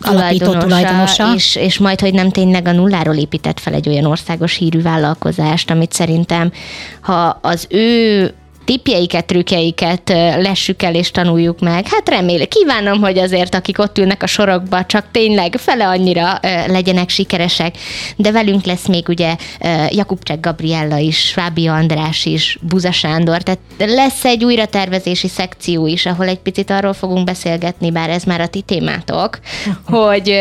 alapító 0.00 0.56
tulajdonosa. 0.56 1.34
És, 1.34 1.56
és 1.56 1.78
majd, 1.78 2.00
hogy 2.00 2.14
nem 2.14 2.30
tényleg 2.30 2.66
a 2.66 2.72
nulláról 2.72 3.14
épített 3.14 3.60
fel 3.60 3.74
egy 3.74 3.88
olyan 3.88 4.04
országos 4.04 4.54
hírű 4.54 4.82
vállalkozást, 4.82 5.70
amit 5.70 5.92
szerintem, 5.92 6.52
ha 7.00 7.38
az 7.42 7.66
ő 7.70 8.34
tipjeiket, 8.66 9.26
trükkjeiket 9.26 10.08
lessük 10.36 10.82
el 10.82 10.94
és 10.94 11.10
tanuljuk 11.10 11.60
meg. 11.60 11.88
Hát 11.88 12.08
remélem, 12.08 12.46
kívánom, 12.48 13.00
hogy 13.00 13.18
azért, 13.18 13.54
akik 13.54 13.78
ott 13.78 13.98
ülnek 13.98 14.22
a 14.22 14.26
sorokba, 14.26 14.84
csak 14.84 15.04
tényleg 15.12 15.56
fele 15.58 15.86
annyira 15.86 16.38
legyenek 16.66 17.08
sikeresek. 17.08 17.76
De 18.16 18.30
velünk 18.30 18.64
lesz 18.64 18.86
még 18.86 19.08
ugye 19.08 19.36
Jakubcsek 19.90 20.40
Gabriella 20.40 20.98
is, 20.98 21.18
Svábi 21.18 21.66
András 21.66 22.24
is, 22.24 22.58
Buza 22.60 22.92
Sándor, 22.92 23.42
tehát 23.42 23.60
lesz 23.78 24.24
egy 24.24 24.44
újratervezési 24.44 25.28
szekció 25.28 25.86
is, 25.86 26.06
ahol 26.06 26.26
egy 26.26 26.38
picit 26.38 26.70
arról 26.70 26.92
fogunk 26.92 27.24
beszélgetni, 27.24 27.90
bár 27.90 28.10
ez 28.10 28.22
már 28.22 28.40
a 28.40 28.46
ti 28.46 28.60
témátok, 28.60 29.38
hogy 29.84 30.40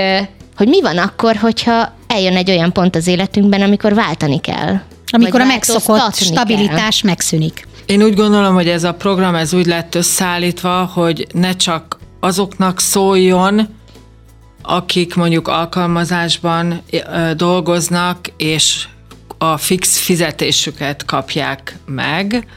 hogy 0.57 0.67
mi 0.67 0.81
van 0.81 0.97
akkor, 0.97 1.35
hogyha 1.35 1.93
eljön 2.07 2.35
egy 2.35 2.49
olyan 2.49 2.73
pont 2.73 2.95
az 2.95 3.07
életünkben, 3.07 3.61
amikor 3.61 3.93
váltani 3.93 4.39
kell. 4.39 4.79
Amikor 5.11 5.41
a 5.41 5.45
megszokott 5.45 6.15
stabilitás 6.15 7.01
kell. 7.01 7.09
megszűnik. 7.09 7.67
Én 7.85 8.03
úgy 8.03 8.15
gondolom, 8.15 8.53
hogy 8.53 8.67
ez 8.67 8.83
a 8.83 8.93
program 8.93 9.35
ez 9.35 9.53
úgy 9.53 9.65
lett 9.65 9.95
összeállítva, 9.95 10.85
hogy 10.93 11.27
ne 11.31 11.55
csak 11.55 11.99
azoknak 12.19 12.79
szóljon, 12.79 13.67
akik 14.61 15.15
mondjuk 15.15 15.47
alkalmazásban 15.47 16.81
dolgoznak, 17.35 18.27
és 18.37 18.87
a 19.37 19.57
fix 19.57 19.97
fizetésüket 19.99 21.05
kapják 21.05 21.77
meg, 21.85 22.47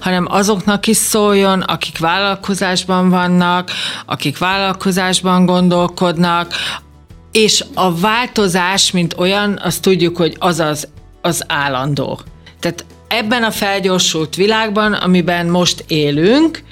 hanem 0.00 0.26
azoknak 0.28 0.86
is 0.86 0.96
szóljon, 0.96 1.60
akik 1.60 1.98
vállalkozásban 1.98 3.08
vannak, 3.08 3.70
akik 4.06 4.38
vállalkozásban 4.38 5.46
gondolkodnak, 5.46 6.54
és 7.32 7.64
a 7.74 7.98
változás, 7.98 8.90
mint 8.90 9.14
olyan, 9.18 9.60
azt 9.62 9.82
tudjuk, 9.82 10.16
hogy 10.16 10.36
az 10.38 10.60
az, 10.60 10.88
az 11.20 11.44
állandó. 11.46 12.20
Tehát 12.60 12.84
ebben 13.08 13.42
a 13.42 13.50
felgyorsult 13.50 14.34
világban, 14.34 14.92
amiben 14.92 15.46
most 15.46 15.84
élünk, 15.88 16.62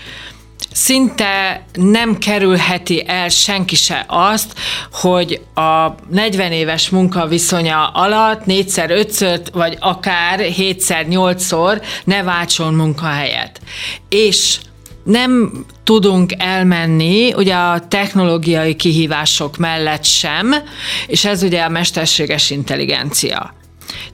szinte 0.72 1.64
nem 1.72 2.18
kerülheti 2.18 3.04
el 3.06 3.28
senki 3.28 3.76
se 3.76 4.04
azt, 4.08 4.54
hogy 4.92 5.40
a 5.54 5.88
40 6.10 6.52
éves 6.52 6.88
munkaviszonya 6.88 7.86
alatt 7.86 8.46
négyszer, 8.46 8.90
ötször, 8.90 9.40
vagy 9.52 9.76
akár 9.80 10.38
hétszer, 10.38 11.06
nyolcszor 11.06 11.80
ne 12.04 12.22
váltson 12.22 12.74
munkahelyet. 12.74 13.60
És 14.08 14.58
nem 15.04 15.64
tudunk 15.84 16.32
elmenni 16.38 17.34
ugye 17.34 17.54
a 17.54 17.88
technológiai 17.88 18.76
kihívások 18.76 19.56
mellett 19.56 20.04
sem, 20.04 20.54
és 21.06 21.24
ez 21.24 21.42
ugye 21.42 21.62
a 21.62 21.68
mesterséges 21.68 22.50
intelligencia. 22.50 23.54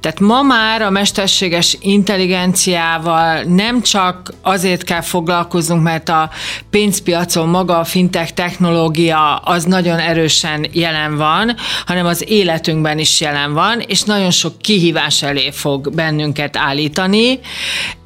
Tehát 0.01 0.21
ma 0.21 0.43
már 0.43 0.83
a 0.83 0.91
mesterséges 0.91 1.77
intelligenciával 1.81 3.43
nem 3.43 3.83
csak 3.83 4.33
azért 4.43 4.85
kell 4.85 5.01
foglalkoznunk, 5.01 5.83
mert 5.83 6.09
a 6.09 6.31
pénzpiacon 6.71 7.49
maga 7.49 7.79
a 7.79 7.85
fintech 7.85 8.33
technológia 8.33 9.37
az 9.37 9.65
nagyon 9.65 9.99
erősen 9.99 10.67
jelen 10.73 11.17
van, 11.17 11.57
hanem 11.87 12.07
az 12.07 12.25
életünkben 12.29 12.99
is 12.99 13.21
jelen 13.21 13.53
van, 13.53 13.81
és 13.81 14.03
nagyon 14.03 14.31
sok 14.31 14.59
kihívás 14.59 15.23
elé 15.23 15.51
fog 15.51 15.95
bennünket 15.95 16.57
állítani. 16.57 17.41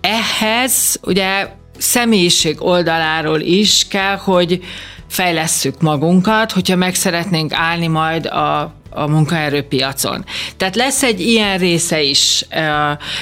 Ehhez 0.01 0.99
ugye 1.03 1.49
személyiség 1.79 2.63
oldaláról 2.63 3.41
is 3.41 3.87
kell, 3.89 4.17
hogy 4.17 4.63
fejlesszük 5.09 5.81
magunkat, 5.81 6.53
hogyha 6.53 6.77
meg 6.77 6.95
szeretnénk 6.95 7.53
állni 7.53 7.87
majd 7.87 8.27
a 8.27 8.75
a 8.95 9.07
munkaerőpiacon. 9.07 10.25
Tehát 10.57 10.77
lesz 10.77 11.03
egy 11.03 11.21
ilyen 11.21 11.59
része 11.59 12.03
is 12.03 12.47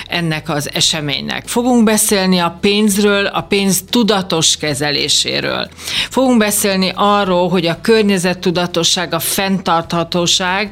ennek 0.06 0.48
az 0.48 0.70
eseménynek. 0.72 1.46
Fogunk 1.46 1.84
beszélni 1.84 2.38
a 2.38 2.58
pénzről, 2.60 3.26
a 3.26 3.40
pénz 3.40 3.82
tudatos 3.90 4.56
kezeléséről. 4.56 5.68
Fogunk 6.10 6.38
beszélni 6.38 6.92
arról, 6.94 7.48
hogy 7.48 7.66
a 7.66 7.80
környezettudatosság, 7.80 9.14
a 9.14 9.20
fenntarthatóság 9.20 10.70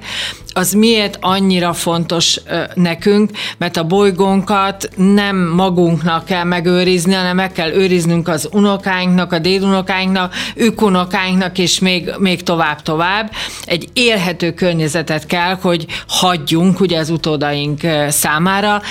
az 0.52 0.72
miért 0.72 1.18
annyira 1.20 1.72
fontos 1.72 2.40
nekünk, 2.74 3.30
mert 3.58 3.76
a 3.76 3.84
bolygónkat 3.84 4.88
nem 4.96 5.36
magunknak 5.36 6.24
kell 6.24 6.44
megőrizni, 6.44 7.14
hanem 7.14 7.36
meg 7.36 7.52
kell 7.52 7.70
őriznünk 7.70 8.28
az 8.28 8.48
unokáinknak, 8.52 9.32
a 9.32 9.38
dédunokáinknak, 9.38 10.34
ők 10.54 10.82
unokáinknak, 10.82 11.58
és 11.58 11.78
még, 11.78 12.10
még 12.18 12.42
tovább-tovább. 12.42 13.32
Egy 13.64 13.88
élhető 13.92 14.54
környezetet 14.90 15.26
kell, 15.26 15.54
hogy 15.54 15.86
hagyjunk 16.08 16.80
ugye 16.80 16.98
az 16.98 17.10
utódaink 17.10 17.80
számára. 18.08 18.82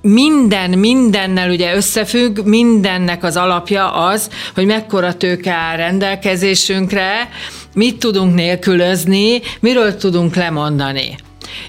Minden, 0.00 0.70
mindennel 0.70 1.50
ugye 1.50 1.74
összefügg, 1.74 2.38
mindennek 2.44 3.24
az 3.24 3.36
alapja 3.36 3.92
az, 3.92 4.30
hogy 4.54 4.66
mekkora 4.66 5.16
tőke 5.16 5.52
áll 5.52 5.76
rendelkezésünkre, 5.76 7.28
mit 7.74 7.98
tudunk 7.98 8.34
nélkülözni, 8.34 9.40
miről 9.60 9.96
tudunk 9.96 10.34
lemondani. 10.34 11.16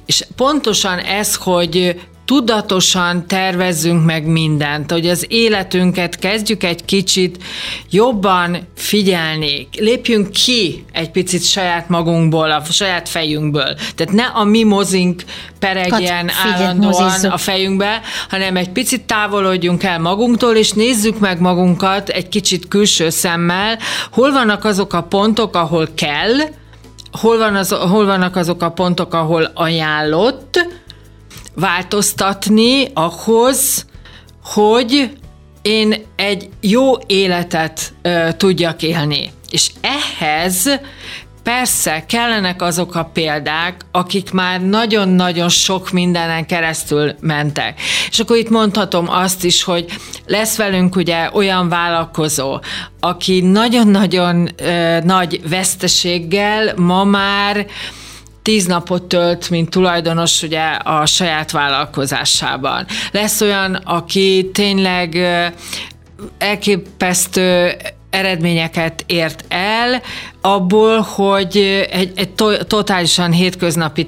És 0.05 0.25
pontosan 0.35 0.99
ez, 0.99 1.35
hogy 1.35 1.99
tudatosan 2.29 3.27
tervezzünk 3.27 4.05
meg 4.05 4.25
mindent, 4.25 4.91
hogy 4.91 5.07
az 5.07 5.25
életünket 5.29 6.19
kezdjük 6.19 6.63
egy 6.63 6.85
kicsit 6.85 7.43
jobban 7.89 8.57
figyelni, 8.75 9.67
lépjünk 9.77 10.31
ki 10.31 10.85
egy 10.91 11.11
picit 11.11 11.43
saját 11.43 11.89
magunkból, 11.89 12.51
a 12.51 12.63
saját 12.63 13.09
fejünkből. 13.09 13.75
Tehát 13.95 14.13
ne 14.13 14.23
a 14.23 14.43
mi 14.43 14.63
mozink 14.63 15.23
peregjen 15.59 16.29
állandóan 16.43 17.23
a 17.23 17.37
fejünkbe, 17.37 18.01
hanem 18.29 18.55
egy 18.55 18.69
picit 18.69 19.01
távolodjunk 19.01 19.83
el 19.83 19.99
magunktól, 19.99 20.55
és 20.55 20.71
nézzük 20.71 21.19
meg 21.19 21.39
magunkat 21.39 22.09
egy 22.09 22.29
kicsit 22.29 22.67
külső 22.67 23.09
szemmel, 23.09 23.79
hol 24.11 24.31
vannak 24.31 24.65
azok 24.65 24.93
a 24.93 25.01
pontok, 25.01 25.55
ahol 25.55 25.87
kell, 25.95 26.35
hol, 27.11 27.37
van 27.37 27.55
az, 27.55 27.69
hol 27.69 28.05
vannak 28.05 28.35
azok 28.35 28.61
a 28.61 28.69
pontok, 28.69 29.13
ahol 29.13 29.51
ajánlott, 29.53 30.59
változtatni 31.59 32.87
ahhoz, 32.93 33.85
hogy 34.43 35.17
én 35.61 35.95
egy 36.15 36.49
jó 36.61 36.97
életet 37.05 37.93
ö, 38.01 38.29
tudjak 38.37 38.81
élni. 38.81 39.31
És 39.49 39.71
ehhez 39.81 40.79
Persze, 41.43 42.05
kellenek 42.07 42.61
azok 42.61 42.95
a 42.95 43.09
példák, 43.13 43.85
akik 43.91 44.31
már 44.31 44.61
nagyon-nagyon 44.61 45.49
sok 45.49 45.91
mindenen 45.91 46.45
keresztül 46.45 47.15
mentek. 47.19 47.81
És 48.09 48.19
akkor 48.19 48.37
itt 48.37 48.49
mondhatom 48.49 49.09
azt 49.09 49.43
is, 49.43 49.63
hogy 49.63 49.85
lesz 50.25 50.57
velünk 50.57 50.95
ugye 50.95 51.29
olyan 51.33 51.69
vállalkozó, 51.69 52.59
aki 52.99 53.41
nagyon-nagyon 53.41 54.49
ö, 54.57 54.99
nagy 54.99 55.49
veszteséggel 55.49 56.73
ma 56.75 57.03
már 57.03 57.65
tíz 58.49 58.65
napot 58.65 59.03
tölt, 59.03 59.49
mint 59.49 59.69
tulajdonos 59.69 60.43
ugye 60.43 60.65
a 60.67 61.05
saját 61.05 61.51
vállalkozásában. 61.51 62.85
Lesz 63.11 63.41
olyan, 63.41 63.73
aki 63.75 64.49
tényleg 64.53 65.17
elképesztő 66.37 67.71
eredményeket 68.09 69.03
ért 69.07 69.45
el, 69.47 70.01
abból, 70.41 70.99
hogy 70.99 71.57
egy, 71.91 72.11
egy 72.15 72.29
to- 72.29 72.67
totálisan 72.67 73.31
hétköznapi 73.31 74.05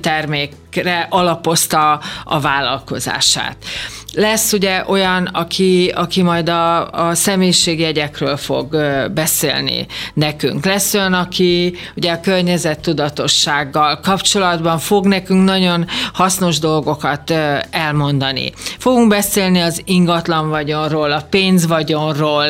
termékre 0.72 1.08
alapozta 1.10 2.02
a 2.24 2.40
vállalkozását. 2.40 3.58
Lesz 4.14 4.54
ugye 4.54 4.84
olyan, 4.88 5.26
aki, 5.26 5.92
aki 5.96 6.22
majd 6.22 6.50
a, 6.50 6.90
a 6.90 7.16
személyiségjegyekről 7.16 8.38
fog 8.38 8.78
beszélni 9.14 9.86
nekünk. 10.14 10.66
Lesz 10.66 10.94
olyan, 10.94 11.14
aki 11.14 11.76
ugye 11.96 12.12
a 12.12 12.20
környezettudatossággal 12.20 14.00
kapcsolatban 14.00 14.80
fog 14.80 15.06
nekünk 15.06 15.44
nagyon 15.44 15.86
hasznos 16.14 16.60
dolgokat 16.60 17.34
elmondani. 17.72 18.52
Fogunk 18.78 19.08
beszélni 19.08 19.60
az 19.60 19.82
ingatlan 19.86 20.50
vagyonról, 20.50 21.12
a 21.12 21.26
pénzvagyonról, 21.30 22.46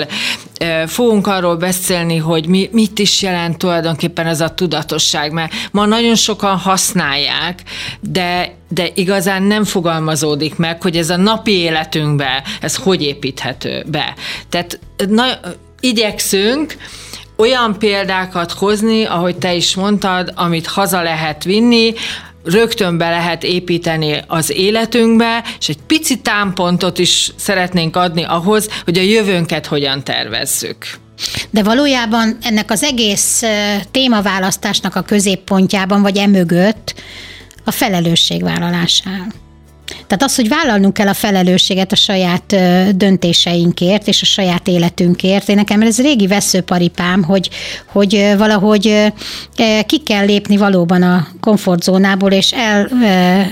fogunk 0.88 1.28
arról 1.28 1.56
beszélni, 1.56 2.18
hogy 2.18 2.48
mi, 2.48 2.70
mit 2.72 3.00
is 3.00 3.22
jelent 3.22 3.58
tulajdonképpen 3.58 4.28
ez 4.28 4.42
a 4.42 4.54
tudatosság, 4.54 5.32
mert 5.32 5.54
ma 5.72 5.86
nagyon 5.86 6.16
sokan 6.16 6.58
használják, 6.58 7.64
de 8.00 8.60
de 8.74 8.90
igazán 8.94 9.44
nem 9.44 9.64
fogalmazódik 9.64 10.56
meg, 10.56 10.82
hogy 10.82 10.98
ez 10.98 11.10
a 11.10 11.18
napi 11.18 11.52
életünkbe, 11.52 12.44
ez 12.62 12.76
hogy 12.76 13.02
építhető 13.02 13.84
be. 13.88 14.16
Tehát 14.50 14.80
na, 15.10 15.26
igyekszünk 15.80 16.78
olyan 17.36 17.80
példákat 17.80 18.52
hozni, 18.52 19.04
ahogy 19.06 19.36
te 19.36 19.54
is 19.54 19.76
mondtad, 19.76 20.32
amit 20.36 20.68
haza 20.68 21.02
lehet 21.02 21.44
vinni, 21.44 21.94
rögtön 22.44 22.98
be 22.98 23.10
lehet 23.10 23.44
építeni 23.44 24.24
az 24.28 24.50
életünkbe, 24.50 25.44
és 25.60 25.70
egy 25.70 25.80
pici 25.88 26.20
támpontot 26.20 27.00
is 27.00 27.32
szeretnénk 27.36 27.96
adni 27.96 28.24
ahhoz, 28.24 28.70
hogy 28.84 28.98
a 28.98 29.02
jövőnket 29.02 29.66
hogyan 29.66 30.04
tervezzük. 30.04 30.86
De 31.50 31.64
valójában 31.64 32.38
ennek 32.42 32.72
az 32.72 32.84
egész 32.84 33.44
témaválasztásnak 33.92 34.96
a 34.96 35.02
középpontjában, 35.02 36.02
vagy 36.02 36.18
emögött 36.18 36.94
a 37.64 37.72
felelősségvállalás 37.72 39.04
áll. 39.06 39.28
Tehát 40.12 40.26
az, 40.26 40.36
hogy 40.36 40.48
vállalnunk 40.48 40.94
kell 40.94 41.08
a 41.08 41.14
felelősséget 41.14 41.92
a 41.92 41.96
saját 41.96 42.56
döntéseinkért 42.96 44.08
és 44.08 44.22
a 44.22 44.26
saját 44.26 44.68
életünkért. 44.68 45.50
Én 45.50 45.56
nekem 45.56 45.82
ez 45.82 46.02
régi 46.02 46.28
veszőparipám, 46.28 47.24
hogy, 47.24 47.50
hogy 47.86 48.34
valahogy 48.38 49.14
ki 49.86 49.98
kell 49.98 50.26
lépni 50.26 50.58
valóban 50.58 51.02
a 51.02 51.28
komfortzónából, 51.40 52.32
és 52.32 52.52
el, 52.52 52.90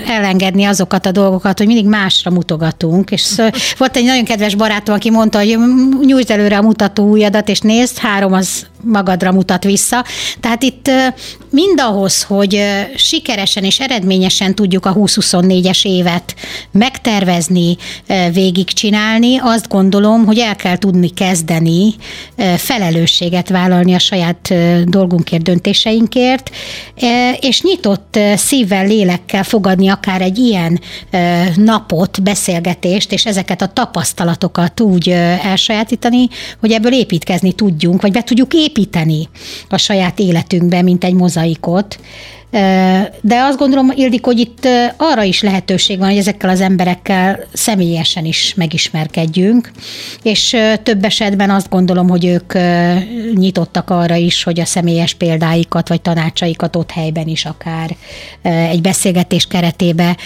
elengedni 0.06 0.64
azokat 0.64 1.06
a 1.06 1.10
dolgokat, 1.10 1.58
hogy 1.58 1.66
mindig 1.66 1.86
másra 1.86 2.30
mutogatunk. 2.30 3.10
És 3.10 3.34
volt 3.78 3.96
egy 3.96 4.04
nagyon 4.04 4.24
kedves 4.24 4.54
barátom, 4.54 4.94
aki 4.94 5.10
mondta, 5.10 5.38
hogy 5.38 5.58
nyújtsd 6.06 6.30
előre 6.30 6.56
a 6.56 6.62
mutató 6.62 7.10
ujjadat, 7.10 7.48
és 7.48 7.60
nézd, 7.60 7.98
három 7.98 8.32
az 8.32 8.66
magadra 8.82 9.32
mutat 9.32 9.64
vissza. 9.64 10.04
Tehát 10.40 10.62
itt 10.62 10.90
mindahhoz, 11.50 12.22
hogy 12.22 12.62
sikeresen 12.96 13.64
és 13.64 13.80
eredményesen 13.80 14.54
tudjuk 14.54 14.86
a 14.86 14.94
2024-es 14.94 15.86
évet 15.86 16.34
megtervezni, 16.70 17.76
végigcsinálni, 18.32 19.38
azt 19.38 19.68
gondolom, 19.68 20.26
hogy 20.26 20.38
el 20.38 20.56
kell 20.56 20.78
tudni 20.78 21.08
kezdeni 21.08 21.94
felelősséget 22.56 23.48
vállalni 23.48 23.94
a 23.94 23.98
saját 23.98 24.54
dolgunkért, 24.84 25.42
döntéseinkért, 25.42 26.50
és 27.40 27.62
nyitott 27.62 28.18
szívvel, 28.36 28.86
lélekkel 28.86 29.44
fogadni 29.44 29.88
akár 29.88 30.22
egy 30.22 30.38
ilyen 30.38 30.80
napot, 31.56 32.22
beszélgetést, 32.22 33.12
és 33.12 33.26
ezeket 33.26 33.62
a 33.62 33.66
tapasztalatokat 33.66 34.80
úgy 34.80 35.08
elsajátítani, 35.42 36.28
hogy 36.60 36.72
ebből 36.72 36.92
építkezni 36.92 37.52
tudjunk, 37.52 38.02
vagy 38.02 38.12
be 38.12 38.22
tudjuk 38.22 38.54
építeni 38.54 39.28
a 39.68 39.76
saját 39.76 40.18
életünkbe, 40.18 40.82
mint 40.82 41.04
egy 41.04 41.14
mozaikot. 41.14 41.98
De 43.20 43.40
azt 43.40 43.58
gondolom, 43.58 43.90
Ildik, 43.94 44.24
hogy 44.24 44.38
itt 44.38 44.68
arra 44.96 45.22
is 45.22 45.42
lehetőség 45.42 45.98
van, 45.98 46.08
hogy 46.08 46.18
ezekkel 46.18 46.50
az 46.50 46.60
emberekkel 46.60 47.38
személyesen 47.52 48.24
is 48.24 48.54
megismerkedjünk, 48.56 49.70
és 50.22 50.56
több 50.82 51.04
esetben 51.04 51.50
azt 51.50 51.68
gondolom, 51.68 52.08
hogy 52.08 52.24
ők 52.24 52.52
nyitottak 53.34 53.90
arra 53.90 54.14
is, 54.14 54.42
hogy 54.42 54.60
a 54.60 54.64
személyes 54.64 55.14
példáikat 55.14 55.88
vagy 55.88 56.00
tanácsaikat 56.00 56.76
ott 56.76 56.90
helyben 56.90 57.26
is 57.26 57.44
akár 57.44 57.96
egy 58.42 58.80
beszélgetés 58.80 59.46
keretébe 59.46 60.16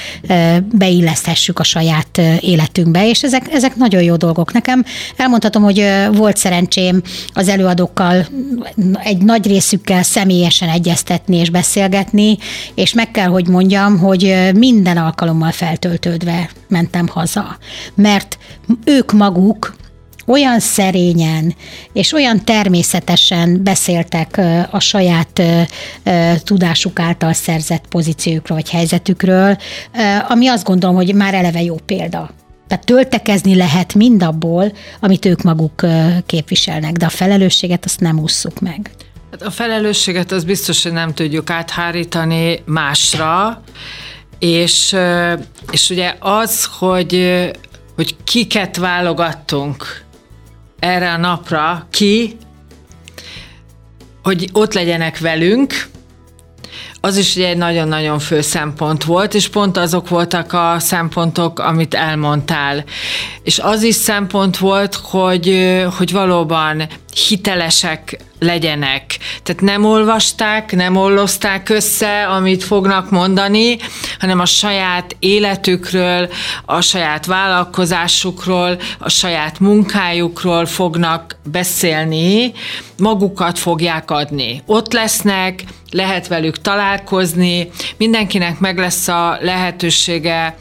beilleszthessük 0.72 1.58
a 1.58 1.64
saját 1.64 2.20
életünkbe, 2.40 3.08
és 3.08 3.22
ezek, 3.22 3.52
ezek 3.52 3.76
nagyon 3.76 4.02
jó 4.02 4.16
dolgok. 4.16 4.52
Nekem 4.52 4.84
elmondhatom, 5.16 5.62
hogy 5.62 5.86
volt 6.12 6.36
szerencsém 6.36 7.02
az 7.32 7.48
előadókkal 7.48 8.26
egy 9.02 9.18
nagy 9.18 9.46
részükkel 9.46 10.02
személyesen 10.02 10.68
egyeztetni 10.68 11.36
és 11.36 11.50
beszélgetni, 11.50 12.13
látni, 12.14 12.38
és 12.74 12.92
meg 12.92 13.10
kell, 13.10 13.28
hogy 13.28 13.48
mondjam, 13.48 13.98
hogy 13.98 14.50
minden 14.54 14.96
alkalommal 14.96 15.50
feltöltődve 15.50 16.50
mentem 16.68 17.08
haza. 17.08 17.58
Mert 17.94 18.38
ők 18.84 19.12
maguk 19.12 19.76
olyan 20.26 20.60
szerényen 20.60 21.54
és 21.92 22.12
olyan 22.12 22.44
természetesen 22.44 23.62
beszéltek 23.62 24.40
a 24.70 24.80
saját 24.80 25.42
tudásuk 26.44 27.00
által 27.00 27.32
szerzett 27.32 27.86
pozíciókról 27.88 28.58
vagy 28.58 28.70
helyzetükről, 28.70 29.56
ami 30.28 30.48
azt 30.48 30.64
gondolom, 30.64 30.96
hogy 30.96 31.14
már 31.14 31.34
eleve 31.34 31.62
jó 31.62 31.76
példa. 31.86 32.30
Tehát 32.68 32.84
töltekezni 32.84 33.56
lehet 33.56 33.94
mindabból, 33.94 34.72
amit 35.00 35.24
ők 35.24 35.42
maguk 35.42 35.86
képviselnek, 36.26 36.92
de 36.92 37.06
a 37.06 37.08
felelősséget 37.08 37.84
azt 37.84 38.00
nem 38.00 38.18
ússzuk 38.18 38.60
meg. 38.60 38.90
Hát 39.34 39.42
a 39.42 39.50
felelősséget 39.50 40.32
az 40.32 40.44
biztos, 40.44 40.82
hogy 40.82 40.92
nem 40.92 41.14
tudjuk 41.14 41.50
áthárítani 41.50 42.62
másra, 42.64 43.62
és, 44.38 44.96
és 45.70 45.90
ugye 45.90 46.14
az, 46.18 46.64
hogy, 46.64 47.44
hogy 47.94 48.16
kiket 48.24 48.76
válogattunk 48.76 50.02
erre 50.78 51.12
a 51.12 51.16
napra, 51.16 51.86
ki, 51.90 52.36
hogy 54.22 54.48
ott 54.52 54.72
legyenek 54.74 55.18
velünk, 55.18 55.86
az 57.04 57.16
is 57.16 57.36
egy 57.36 57.56
nagyon-nagyon 57.56 58.18
fő 58.18 58.40
szempont 58.40 59.04
volt, 59.04 59.34
és 59.34 59.48
pont 59.48 59.76
azok 59.76 60.08
voltak 60.08 60.52
a 60.52 60.76
szempontok, 60.78 61.58
amit 61.58 61.94
elmondtál. 61.94 62.84
És 63.42 63.58
az 63.58 63.82
is 63.82 63.94
szempont 63.94 64.56
volt, 64.56 64.94
hogy, 64.94 65.76
hogy 65.96 66.12
valóban 66.12 66.88
hitelesek 67.28 68.18
legyenek. 68.38 69.18
Tehát 69.42 69.62
nem 69.62 69.84
olvasták, 69.84 70.72
nem 70.72 70.96
ollozták 70.96 71.68
össze, 71.68 72.26
amit 72.26 72.64
fognak 72.64 73.10
mondani, 73.10 73.76
hanem 74.18 74.40
a 74.40 74.46
saját 74.46 75.16
életükről, 75.18 76.28
a 76.64 76.80
saját 76.80 77.26
vállalkozásukról, 77.26 78.78
a 78.98 79.08
saját 79.08 79.60
munkájukról 79.60 80.66
fognak 80.66 81.36
beszélni, 81.50 82.52
magukat 82.98 83.58
fogják 83.58 84.10
adni. 84.10 84.62
Ott 84.66 84.92
lesznek, 84.92 85.64
lehet 85.90 86.28
velük 86.28 86.60
találkozni, 86.60 86.93
mindenkinek 87.96 88.58
meg 88.58 88.78
lesz 88.78 89.08
a 89.08 89.38
lehetősége 89.40 90.56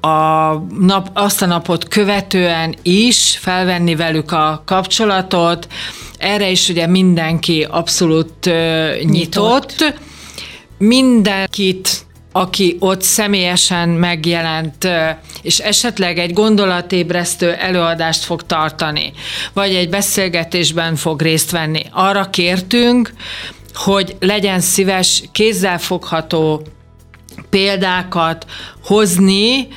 a 0.00 0.54
nap, 0.78 1.10
azt 1.12 1.42
a 1.42 1.46
napot 1.46 1.88
követően 1.88 2.74
is 2.82 3.38
felvenni 3.40 3.94
velük 3.96 4.32
a 4.32 4.62
kapcsolatot. 4.66 5.66
Erre 6.18 6.50
is 6.50 6.68
ugye 6.68 6.86
mindenki 6.86 7.66
abszolút 7.70 8.44
nyitott. 8.44 9.10
nyitott. 9.10 9.94
Mindenkit 10.78 12.04
aki 12.32 12.76
ott 12.78 13.02
személyesen 13.02 13.88
megjelent, 13.88 14.88
és 15.42 15.58
esetleg 15.58 16.18
egy 16.18 16.32
gondolatébresztő 16.32 17.52
előadást 17.52 18.24
fog 18.24 18.42
tartani, 18.46 19.12
vagy 19.52 19.74
egy 19.74 19.88
beszélgetésben 19.88 20.96
fog 20.96 21.22
részt 21.22 21.50
venni. 21.50 21.82
Arra 21.90 22.30
kértünk, 22.30 23.12
hogy 23.74 24.16
legyen 24.20 24.60
szíves 24.60 25.22
kézzelfogható 25.32 26.62
példákat 27.50 28.46
hozni, 28.84 29.68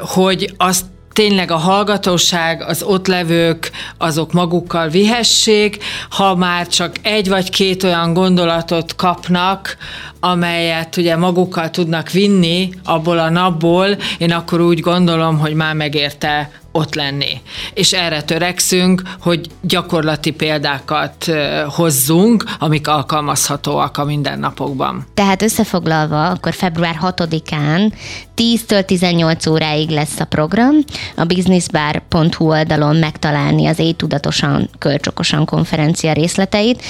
hogy 0.00 0.54
azt 0.56 0.84
tényleg 1.16 1.50
a 1.50 1.56
hallgatóság, 1.56 2.62
az 2.62 2.82
ott 2.82 3.06
levők, 3.06 3.70
azok 3.98 4.32
magukkal 4.32 4.88
vihessék, 4.88 5.84
ha 6.10 6.34
már 6.34 6.66
csak 6.66 6.96
egy 7.02 7.28
vagy 7.28 7.50
két 7.50 7.82
olyan 7.82 8.12
gondolatot 8.12 8.94
kapnak, 8.94 9.76
amelyet 10.20 10.96
ugye 10.96 11.16
magukkal 11.16 11.70
tudnak 11.70 12.10
vinni 12.10 12.70
abból 12.84 13.18
a 13.18 13.30
napból, 13.30 13.88
én 14.18 14.32
akkor 14.32 14.60
úgy 14.60 14.80
gondolom, 14.80 15.38
hogy 15.38 15.54
már 15.54 15.74
megérte 15.74 16.50
ott 16.76 16.94
lenni. 16.94 17.40
És 17.74 17.92
erre 17.92 18.22
törekszünk, 18.22 19.02
hogy 19.20 19.46
gyakorlati 19.60 20.30
példákat 20.30 21.30
hozzunk, 21.66 22.44
amik 22.58 22.88
alkalmazhatóak 22.88 23.96
a 23.96 24.04
mindennapokban. 24.04 25.06
Tehát 25.14 25.42
összefoglalva, 25.42 26.28
akkor 26.28 26.54
február 26.54 26.98
6-án 27.02 27.92
10-től 28.36 28.84
18 28.84 29.46
óráig 29.46 29.88
lesz 29.90 30.20
a 30.20 30.24
program. 30.24 30.74
A 31.16 31.24
businessbar.hu 31.24 32.50
oldalon 32.50 32.96
megtalálni 32.96 33.66
az 33.66 33.78
Éj 33.78 33.92
Tudatosan, 33.92 34.70
Kölcsokosan 34.78 35.44
konferencia 35.44 36.12
részleteit. 36.12 36.82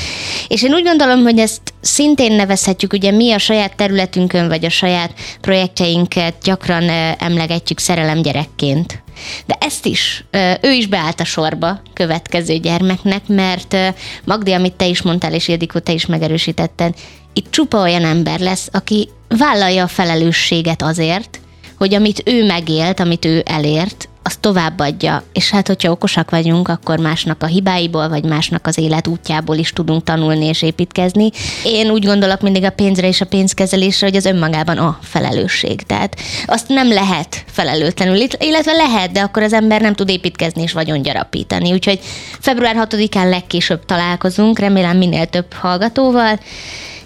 És 0.48 0.62
én 0.62 0.72
úgy 0.72 0.84
gondolom, 0.84 1.22
hogy 1.22 1.38
ezt 1.38 1.60
szintén 1.80 2.32
nevezhetjük, 2.32 2.92
ugye 2.92 3.10
mi 3.10 3.32
a 3.32 3.38
saját 3.38 3.76
területünkön, 3.76 4.48
vagy 4.48 4.64
a 4.64 4.70
saját 4.70 5.12
projektjeinket 5.40 6.34
gyakran 6.42 6.88
emlegetjük 7.18 7.78
szerelem 7.78 8.22
gyerekként. 8.22 9.04
De 9.46 9.56
ezt 9.60 9.86
is, 9.86 10.24
ő 10.60 10.70
is 10.72 10.86
beállt 10.86 11.20
a 11.20 11.24
sorba 11.24 11.80
következő 11.92 12.56
gyermeknek, 12.56 13.26
mert 13.26 13.76
Magdi, 14.24 14.52
amit 14.52 14.74
te 14.74 14.86
is 14.86 15.02
mondtál, 15.02 15.34
és 15.34 15.48
Ildikó, 15.48 15.78
te 15.78 15.92
is 15.92 16.06
megerősítetted, 16.06 16.94
itt 17.32 17.50
csupa 17.50 17.78
olyan 17.78 18.04
ember 18.04 18.40
lesz, 18.40 18.68
aki 18.72 19.08
vállalja 19.28 19.82
a 19.82 19.88
felelősséget 19.88 20.82
azért, 20.82 21.40
hogy 21.78 21.94
amit 21.94 22.22
ő 22.24 22.46
megélt, 22.46 23.00
amit 23.00 23.24
ő 23.24 23.42
elért, 23.46 24.08
azt 24.26 24.40
továbbadja. 24.40 25.22
És 25.32 25.50
hát, 25.50 25.66
hogyha 25.66 25.90
okosak 25.90 26.30
vagyunk, 26.30 26.68
akkor 26.68 26.98
másnak 26.98 27.42
a 27.42 27.46
hibáiból, 27.46 28.08
vagy 28.08 28.24
másnak 28.24 28.66
az 28.66 28.78
élet 28.78 29.06
útjából 29.06 29.56
is 29.56 29.72
tudunk 29.72 30.04
tanulni 30.04 30.44
és 30.44 30.62
építkezni. 30.62 31.30
Én 31.64 31.90
úgy 31.90 32.04
gondolok 32.04 32.40
mindig 32.40 32.64
a 32.64 32.70
pénzre 32.70 33.06
és 33.06 33.20
a 33.20 33.26
pénzkezelésre, 33.26 34.06
hogy 34.06 34.16
az 34.16 34.24
önmagában 34.24 34.78
a 34.78 34.98
felelősség. 35.02 35.82
Tehát 35.82 36.16
azt 36.46 36.68
nem 36.68 36.88
lehet 36.88 37.44
felelőtlenül, 37.46 38.16
illetve 38.38 38.72
lehet, 38.72 39.12
de 39.12 39.20
akkor 39.20 39.42
az 39.42 39.52
ember 39.52 39.80
nem 39.80 39.94
tud 39.94 40.08
építkezni 40.08 40.62
és 40.62 40.72
vagyon 40.72 41.02
gyarapítani. 41.02 41.72
Úgyhogy 41.72 42.00
február 42.40 42.86
6-án 42.90 43.28
legkésőbb 43.28 43.84
találkozunk, 43.84 44.58
remélem 44.58 44.96
minél 44.96 45.26
több 45.26 45.52
hallgatóval, 45.52 46.40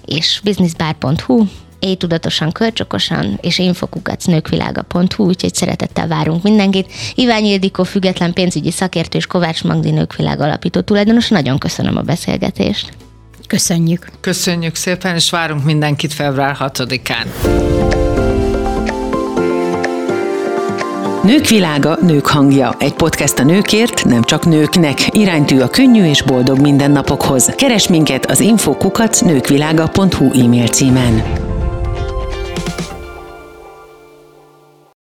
és 0.05 0.41
businessbar.hu 0.45 1.45
éj 1.81 1.95
tudatosan, 1.95 2.53
kölcsokosan, 2.53 3.39
és 3.41 3.59
infokukacnőkvilága.hu, 3.59 5.25
úgyhogy 5.25 5.55
szeretettel 5.55 6.09
várunk 6.09 6.43
mindenkit. 6.43 6.93
Ivány 7.15 7.45
Ildikó, 7.45 7.83
független 7.83 8.33
pénzügyi 8.33 8.71
szakértő 8.71 9.19
és 9.19 9.27
Kovács 9.27 9.65
Magdi 9.65 9.91
Nőkvilág 9.91 10.41
alapító 10.41 10.81
tulajdonos. 10.81 11.29
Nagyon 11.29 11.59
köszönöm 11.59 11.97
a 11.97 12.03
beszélgetést. 12.03 12.93
Köszönjük. 13.47 14.07
Köszönjük 14.21 14.75
szépen, 14.75 15.15
és 15.15 15.31
várunk 15.31 15.65
mindenkit 15.65 16.13
február 16.13 16.57
6-án. 16.61 17.27
Nők 21.25 21.49
világa, 21.49 21.99
nők 22.01 22.27
hangja. 22.27 22.75
Egy 22.79 22.93
podcast 22.93 23.39
a 23.39 23.45
nőkért, 23.45 24.05
nem 24.05 24.23
csak 24.23 24.47
nőknek. 24.47 24.99
Iránytű 25.11 25.61
a 25.61 25.69
könnyű 25.69 26.05
és 26.05 26.23
boldog 26.23 26.59
mindennapokhoz. 26.59 27.45
Keres 27.57 27.89
minket 27.89 28.27
az 28.27 28.41
infokukat 28.41 29.21
nőkvilága.hu 29.25 30.45
e-mail 30.45 30.67
címen. 30.67 31.49